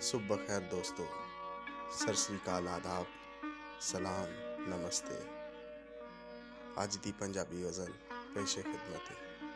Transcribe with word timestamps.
ਸੁਬਹ 0.00 0.36
ਖੈਰ 0.36 0.60
ਦੋਸਤੋ, 0.60 1.08
ਸਤਿ 1.90 2.14
ਸ੍ਰੀ 2.14 2.36
ਅਕਾਲ 2.36 2.68
ਆਦਾਬ, 2.68 3.06
ਸਲਾਮ, 3.80 4.26
ਨਮਸਤੇ। 4.68 5.18
ਅੱਜ 6.82 6.96
ਦੀ 6.96 7.12
ਪੰਜਾਬੀ 7.12 7.64
ਗਜ਼ਲ 7.64 7.92
ਪੇਸ਼ੇ 8.34 8.62
ਖਿਦਮਤ। 8.62 9.10
ਹੈ 9.10 9.46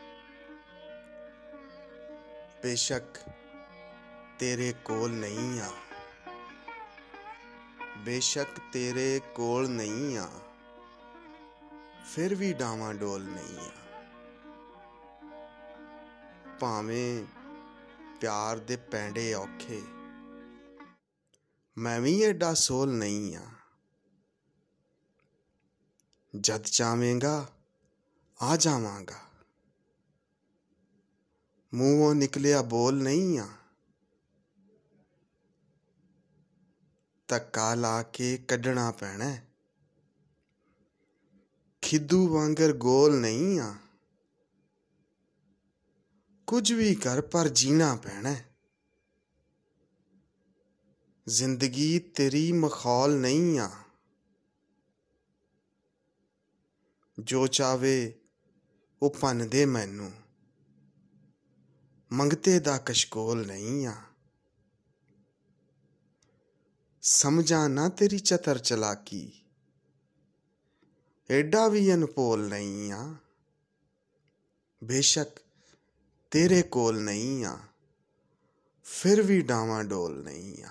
ਬੇਸ਼ੱਕ 2.63 3.17
ਤੇਰੇ 4.39 4.73
ਕੋਲ 4.85 5.11
ਨਹੀਂ 5.11 5.61
ਆ। 5.61 5.71
ਬੇਸ਼ੱਕ 7.97 8.61
ਤੇਰੇ 8.73 9.21
ਕੋਲ 9.35 9.69
ਨਹੀਂ 9.69 10.17
ਆ। 10.17 10.29
ਫਿਰ 12.15 12.35
ਵੀ 12.35 12.53
ਡਾਵਾਂ 12.53 12.93
ਡੋਲ 12.93 13.23
ਨਹੀਂ 13.23 13.57
ਆ। 13.59 13.71
ਭਾਵੇਂ 16.59 17.25
ਪਿਆਰ 18.21 18.59
ਦੇ 18.59 18.75
ਪੈਂਡੇ 18.75 19.33
ਔਖੇ 19.33 19.81
ਮੈਂ 21.77 22.01
ਵੀ 22.01 22.23
ਐਡਾ 22.23 22.53
ਸੋਲ 22.53 22.91
ਨਹੀਂ 22.93 23.35
ਆ 23.35 23.45
ਜਦ 26.39 26.61
ਚਾਵੇਂਗਾ 26.61 27.49
ਆ 28.41 28.55
ਜਾਵਾਂਗਾ 28.55 29.19
ਮੂੰਹੋਂ 31.73 32.15
ਨਿਕਲਿਆ 32.15 32.61
ਬੋਲ 32.61 33.03
ਨਹੀਂ 33.03 33.39
ਆ 33.39 33.47
ਧੱਕਾ 37.27 37.75
ਲਾ 37.75 38.03
ਕੇ 38.03 38.37
ਕੱਢਣਾ 38.37 38.91
ਪੈਣਾ 38.91 39.25
ਹੈ। 39.25 39.47
ਖਿੱਦੂ 41.81 42.27
ਵਾਂਗਰ 42.27 42.73
ਗੋਲ 42.73 43.19
ਨਹੀਂ 43.19 43.59
ਆ 43.59 43.75
ਕੁਝ 46.47 46.73
ਵੀ 46.73 46.95
ਕਰ 46.95 47.21
ਪਰ 47.21 47.47
ਜੀਣਾ 47.47 47.95
ਪੈਣਾ 47.95 48.29
ਹੈ। 48.29 48.50
ਜ਼ਿੰਦਗੀ 51.27 51.99
ਤੇਰੀ 51.99 52.51
ਮਖੌਲ 52.51 53.15
ਨਹੀਂ 53.15 53.59
ਆ। 53.59 53.71
ਜੋ 57.19 57.47
ਚਾਵੇ 57.47 58.19
ਉਹ 59.01 59.15
ਭੰਨ 59.21 59.49
ਦੇ 59.49 59.65
ਮੈਨੂੰ। 59.65 60.11
ਮੰਗਤੇ 62.11 62.59
ਦਾ 62.59 62.77
ਕਸ਼ਕੋਲ 62.77 63.47
ਨਹੀਂ 63.47 63.87
ਆ। 63.87 63.95
ਸਮਝਾ 67.01 67.67
ਨਾ 67.67 67.89
ਤੇਰੀ 67.89 68.19
ਚਤਰ 68.19 68.57
ਚਲਾਕੀ। 68.57 69.31
ਐਡਾ 71.31 71.67
ਵੀ 71.67 71.93
ਅਨਪੋਲ 71.93 72.49
ਨਹੀਂ 72.49 72.91
ਆ। 72.91 73.15
ਬੇਸ਼ੱਕ 74.83 75.39
ਤੇਰੇ 76.31 76.61
ਕੋਲ 76.61 77.01
ਨਹੀਂ 77.01 77.45
ਆ। 77.45 77.59
ਫਿਰ 78.83 79.21
ਵੀ 79.21 79.41
ਡਾਵਾਂ 79.41 79.83
ਡੋਲ 79.83 80.23
ਨਹੀਂ 80.23 80.63
ਆ। 80.63 80.69